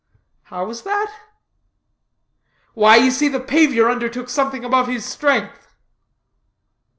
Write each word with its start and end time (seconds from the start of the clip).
"How 0.45 0.65
was 0.65 0.81
that?" 0.81 1.13
"Why 2.73 2.95
you 2.95 3.11
see 3.11 3.27
the 3.27 3.39
pavior 3.39 3.87
undertook 3.87 4.29
something 4.31 4.65
above 4.65 4.87
his 4.87 5.05
strength." 5.05 5.75